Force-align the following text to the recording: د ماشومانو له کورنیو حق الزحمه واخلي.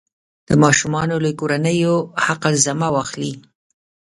د 0.47 0.49
ماشومانو 0.63 1.15
له 1.25 1.31
کورنیو 1.39 1.95
حق 2.25 2.41
الزحمه 2.51 2.87
واخلي. 2.95 3.33